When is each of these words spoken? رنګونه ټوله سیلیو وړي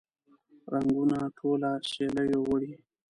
رنګونه 0.73 1.17
ټوله 1.37 1.69
سیلیو 1.89 2.39
وړي 2.47 2.73